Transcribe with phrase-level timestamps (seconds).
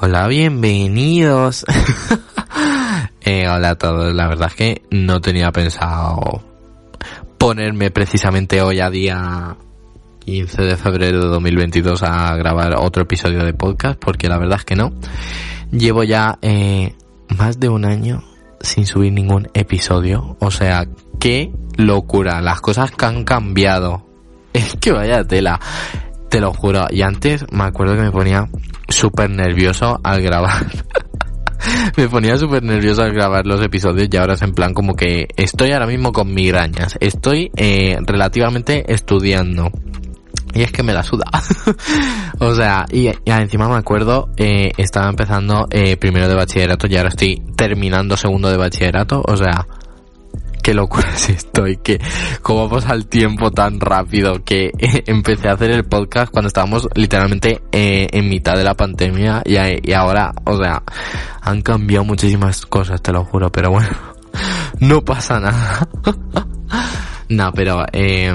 [0.00, 1.66] Hola, bienvenidos.
[3.20, 4.14] eh, hola a todos.
[4.14, 6.40] La verdad es que no tenía pensado
[7.36, 9.56] ponerme precisamente hoy a día
[10.20, 14.64] 15 de febrero de 2022 a grabar otro episodio de podcast porque la verdad es
[14.64, 14.92] que no.
[15.72, 16.94] Llevo ya eh,
[17.36, 18.22] más de un año
[18.60, 20.36] sin subir ningún episodio.
[20.38, 20.86] O sea,
[21.18, 22.40] qué locura.
[22.40, 24.06] Las cosas que han cambiado.
[24.52, 25.60] Es que vaya tela.
[26.30, 26.86] Te lo juro.
[26.90, 28.48] Y antes me acuerdo que me ponía
[28.88, 30.66] súper nervioso al grabar.
[31.96, 35.28] me ponía súper nervioso al grabar los episodios y ahora es en plan como que
[35.36, 36.96] estoy ahora mismo con migrañas.
[37.00, 39.70] Estoy eh, relativamente estudiando.
[40.54, 41.26] Y es que me la suda.
[42.38, 47.10] o sea, y, encima me acuerdo, eh, estaba empezando eh, primero de bachillerato y ahora
[47.10, 49.22] estoy terminando segundo de bachillerato.
[49.26, 49.66] O sea,
[50.68, 51.98] qué locura si estoy, que
[52.42, 54.70] cómo pasa el tiempo tan rápido que
[55.06, 59.56] empecé a hacer el podcast cuando estábamos literalmente eh, en mitad de la pandemia y,
[59.56, 60.82] y ahora, o sea,
[61.40, 63.88] han cambiado muchísimas cosas, te lo juro, pero bueno,
[64.80, 65.88] no pasa nada.
[67.30, 68.34] no, pero eh,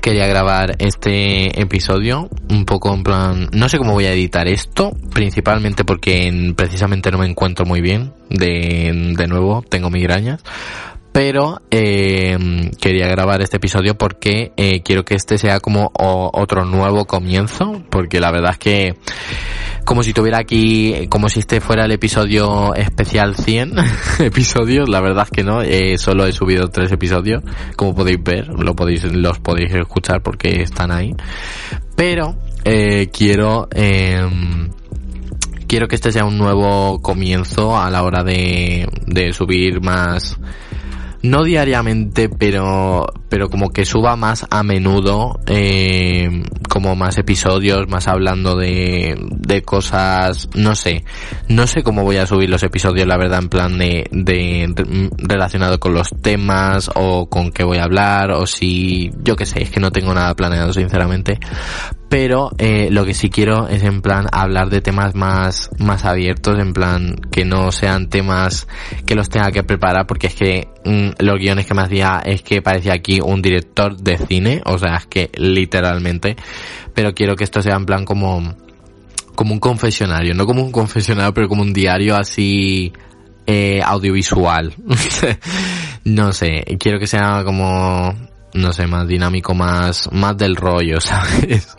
[0.00, 4.96] quería grabar este episodio un poco en plan, no sé cómo voy a editar esto,
[5.12, 10.44] principalmente porque precisamente no me encuentro muy bien, de, de nuevo tengo migrañas,
[11.16, 12.36] pero eh,
[12.78, 18.20] quería grabar este episodio porque eh, quiero que este sea como otro nuevo comienzo, porque
[18.20, 18.94] la verdad es que
[19.86, 23.76] como si tuviera aquí, como si este fuera el episodio especial 100
[24.18, 27.42] episodios, la verdad es que no, eh, solo he subido tres episodios,
[27.76, 31.14] como podéis ver, lo podéis, los podéis escuchar porque están ahí,
[31.96, 34.68] pero eh, quiero em,
[35.66, 40.38] quiero que este sea un nuevo comienzo a la hora de, de subir más
[41.26, 48.08] no diariamente, pero, pero como que suba más a menudo, eh, como más episodios, más
[48.08, 51.04] hablando de, de cosas, no sé,
[51.48, 54.72] no sé cómo voy a subir los episodios, la verdad, en plan de, de
[55.18, 59.62] relacionado con los temas o con qué voy a hablar o si, yo qué sé,
[59.62, 61.38] es que no tengo nada planeado, sinceramente,
[62.08, 66.58] pero eh, lo que sí quiero es en plan hablar de temas más más abiertos
[66.58, 68.68] en plan que no sean temas
[69.04, 72.42] que los tenga que preparar porque es que mm, los guiones que me hacía es
[72.42, 76.36] que parecía aquí un director de cine o sea es que literalmente.
[76.94, 78.54] Pero quiero que esto sea en plan como
[79.34, 82.92] como un confesionario no como un confesionario pero como un diario así
[83.46, 84.74] eh, audiovisual.
[86.04, 88.14] No sé quiero que sea como
[88.54, 91.76] no sé, más dinámico, más, más del rollo, ¿sabes?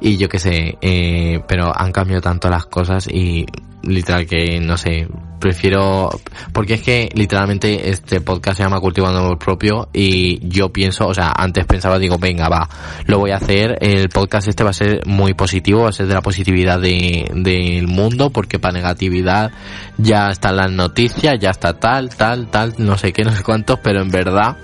[0.00, 3.46] y yo qué sé, eh, pero han cambiado tanto las cosas y
[3.82, 5.08] literal que, no sé,
[5.42, 6.08] prefiero,
[6.52, 11.14] porque es que literalmente este podcast se llama Cultivando Amor Propio y yo pienso, o
[11.14, 12.68] sea, antes pensaba, digo, venga, va,
[13.06, 16.06] lo voy a hacer, el podcast este va a ser muy positivo, va a ser
[16.06, 19.50] de la positividad de, del mundo, porque para negatividad
[19.98, 23.80] ya están las noticias, ya está tal, tal, tal, no sé qué, no sé cuántos,
[23.80, 24.56] pero en verdad,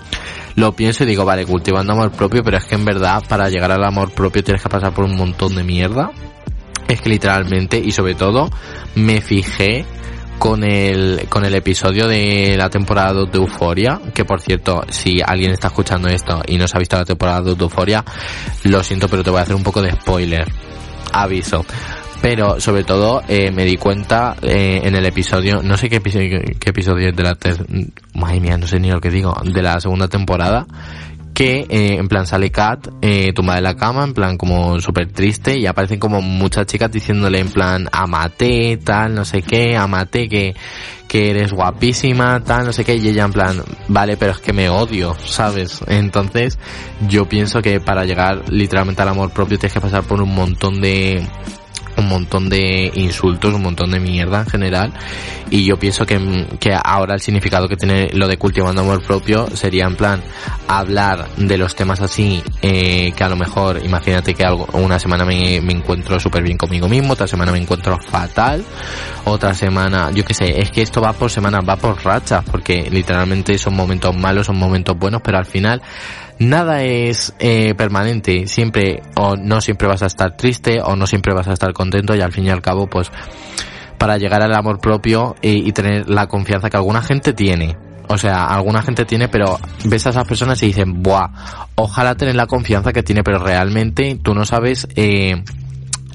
[0.54, 3.72] lo pienso y digo, vale, cultivando amor propio, pero es que en verdad para llegar
[3.72, 6.12] al amor propio tienes que pasar por un montón de mierda.
[6.86, 8.48] Es que literalmente y sobre todo
[8.94, 9.84] me fijé
[10.38, 15.20] con el, con el episodio de la temporada 2 de Euforia, que por cierto, si
[15.24, 18.04] alguien está escuchando esto y no se ha visto la temporada 2 de Euforia,
[18.64, 20.46] lo siento, pero te voy a hacer un poco de spoiler.
[21.12, 21.64] Aviso
[22.20, 26.40] pero sobre todo eh, me di cuenta eh, en el episodio, no sé qué episodio,
[26.58, 27.36] qué episodio es de la
[28.14, 30.66] madre mía, no sé ni lo que digo, de la segunda temporada,
[31.38, 35.12] que eh, en plan sale Kat eh, tumbada en la cama, en plan como súper
[35.12, 40.28] triste y aparecen como muchas chicas diciéndole en plan amate, tal, no sé qué, amate,
[40.28, 40.56] que,
[41.06, 44.52] que eres guapísima, tal, no sé qué, y ella en plan, vale, pero es que
[44.52, 45.80] me odio, ¿sabes?
[45.86, 46.58] Entonces
[47.08, 50.80] yo pienso que para llegar literalmente al amor propio tienes que pasar por un montón
[50.80, 51.24] de
[51.98, 54.92] un montón de insultos, un montón de mierda en general.
[55.50, 59.48] Y yo pienso que, que ahora el significado que tiene lo de cultivando amor propio
[59.54, 60.22] sería en plan
[60.66, 65.24] hablar de los temas así, eh, que a lo mejor, imagínate que algo, una semana
[65.24, 68.64] me, me encuentro súper bien conmigo mismo, otra semana me encuentro fatal,
[69.30, 72.88] otra semana, yo qué sé, es que esto va por semana, va por rachas, porque
[72.90, 75.82] literalmente son momentos malos, son momentos buenos, pero al final
[76.38, 81.34] nada es eh, permanente, siempre o no siempre vas a estar triste o no siempre
[81.34, 83.10] vas a estar contento y al fin y al cabo pues
[83.98, 87.76] para llegar al amor propio y, tener la confianza que alguna gente tiene.
[88.06, 91.28] O sea, alguna gente tiene, pero ves a esas personas y dicen, buah,
[91.74, 95.42] ojalá tener la confianza que tiene, pero realmente tú no sabes eh,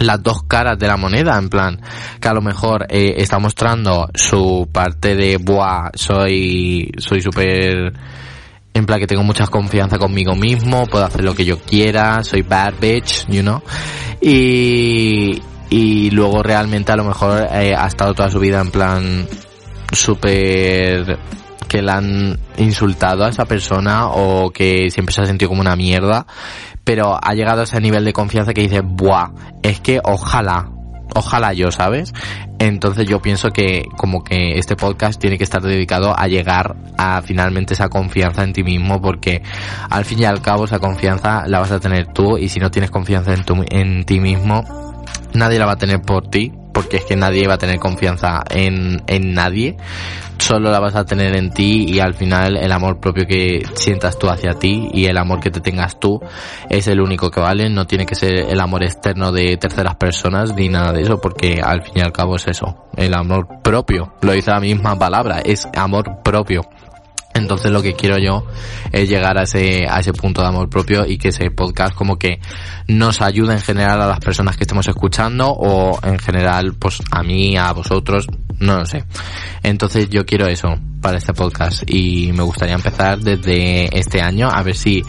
[0.06, 1.82] las dos caras de la moneda, en plan,
[2.20, 7.94] que a lo mejor eh, está mostrando su parte de, buah, soy, soy súper
[8.74, 12.42] en plan que tengo mucha confianza conmigo mismo, puedo hacer lo que yo quiera, soy
[12.42, 13.62] bad bitch, you know.
[14.20, 19.28] Y, y luego realmente a lo mejor eh, ha estado toda su vida en plan
[19.92, 21.20] súper
[21.74, 25.76] que la han insultado a esa persona o que siempre se ha sentido como una
[25.76, 26.28] mierda,
[26.84, 29.32] pero ha llegado a ese nivel de confianza que dice, buah,
[29.64, 30.70] es que ojalá,
[31.16, 32.14] ojalá yo, ¿sabes?
[32.60, 37.24] Entonces yo pienso que como que este podcast tiene que estar dedicado a llegar a
[37.24, 39.42] finalmente esa confianza en ti mismo porque
[39.90, 42.70] al fin y al cabo esa confianza la vas a tener tú y si no
[42.70, 44.64] tienes confianza en, tu, en ti mismo
[45.34, 48.44] nadie la va a tener por ti porque es que nadie va a tener confianza
[48.50, 49.78] en, en nadie.
[50.40, 54.20] Solo la vas a tener en ti y al final el amor propio que sientas
[54.20, 56.20] tú hacia ti y el amor que te tengas tú
[56.70, 60.54] es el único que vale, no tiene que ser el amor externo de terceras personas
[60.54, 64.14] ni nada de eso porque al fin y al cabo es eso, el amor propio,
[64.22, 66.64] lo dice la misma palabra, es amor propio.
[67.34, 68.46] Entonces lo que quiero yo
[68.92, 72.18] es llegar a ese, a ese punto de amor propio y que ese podcast como
[72.18, 72.40] que
[72.88, 77.24] nos ayude en general a las personas que estemos escuchando o en general pues a
[77.24, 78.28] mí, a vosotros,
[78.60, 79.04] no lo sé.
[79.64, 84.64] Entonces yo quiero eso para este podcast y me gustaría empezar desde este año a
[84.64, 85.04] ver si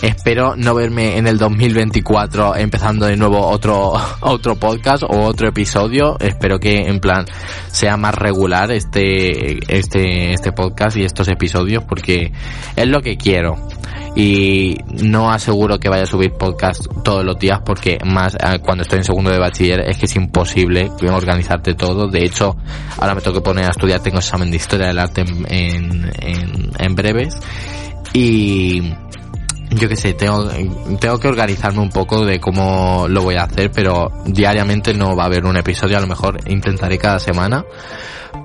[0.00, 6.16] espero no verme en el 2024 empezando de nuevo otro otro podcast o otro episodio
[6.18, 7.26] espero que en plan
[7.70, 12.32] sea más regular este este este podcast y estos episodios porque
[12.76, 13.56] es lo que quiero.
[14.16, 18.82] Y no aseguro que vaya a subir podcast todos los días porque más eh, cuando
[18.82, 22.06] estoy en segundo de bachiller es que es imposible organizarte todo.
[22.06, 22.56] De hecho,
[22.98, 26.70] ahora me tengo que poner a estudiar, tengo examen de historia del arte en, en,
[26.78, 27.34] en breves.
[28.12, 28.94] Y
[29.70, 30.48] yo que sé, tengo,
[31.00, 35.24] tengo que organizarme un poco de cómo lo voy a hacer, pero diariamente no va
[35.24, 37.64] a haber un episodio, a lo mejor intentaré cada semana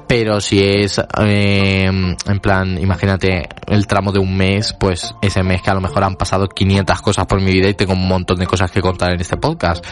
[0.10, 5.62] pero si es eh, en plan, imagínate el tramo de un mes, pues ese mes
[5.62, 8.40] que a lo mejor han pasado 500 cosas por mi vida y tengo un montón
[8.40, 9.86] de cosas que contar en este podcast.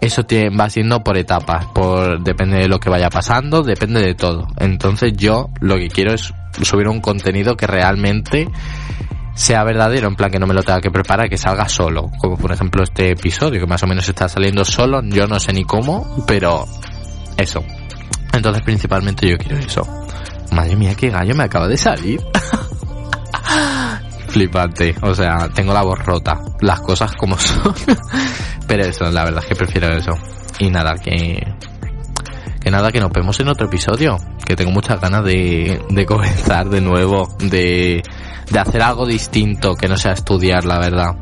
[0.00, 0.22] Eso
[0.58, 4.48] va siendo por etapas, por depende de lo que vaya pasando, depende de todo.
[4.58, 8.48] Entonces yo lo que quiero es subir un contenido que realmente
[9.34, 12.38] sea verdadero, en plan que no me lo tenga que preparar, que salga solo, como
[12.38, 15.64] por ejemplo este episodio que más o menos está saliendo solo, yo no sé ni
[15.64, 16.64] cómo, pero
[17.36, 17.62] eso,
[18.32, 19.82] entonces principalmente yo quiero eso.
[20.52, 22.20] Madre mía, qué gallo me acaba de salir.
[24.28, 24.94] Flipante.
[25.02, 26.40] O sea, tengo la voz rota.
[26.60, 27.74] Las cosas como son.
[28.66, 30.12] Pero eso, la verdad es que prefiero eso.
[30.58, 31.40] Y nada, que...
[32.60, 34.16] Que nada, que nos vemos en otro episodio.
[34.44, 37.34] Que tengo muchas ganas de, de comenzar de nuevo.
[37.38, 38.02] De,
[38.50, 41.16] de hacer algo distinto que no sea estudiar, la verdad.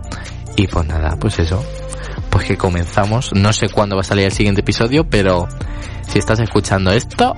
[0.56, 1.64] Y pues nada, pues eso.
[2.30, 3.32] Pues que comenzamos.
[3.34, 5.46] No sé cuándo va a salir el siguiente episodio, pero
[6.08, 7.34] si estás escuchando esto,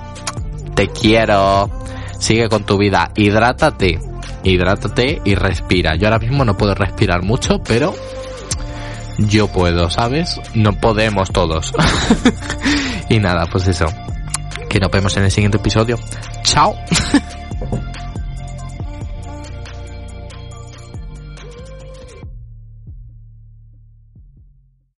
[0.74, 1.70] te quiero.
[2.18, 3.98] Sigue con tu vida, hidrátate,
[4.44, 5.96] hidrátate y respira.
[5.96, 7.94] Yo ahora mismo no puedo respirar mucho, pero
[9.18, 10.40] yo puedo, ¿sabes?
[10.54, 11.72] No podemos todos.
[13.08, 13.86] y nada, pues eso.
[14.68, 15.98] Que nos vemos en el siguiente episodio.
[16.42, 16.74] Chao.